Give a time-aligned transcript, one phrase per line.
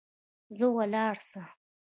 [0.57, 1.41] ځه ولاړ سه.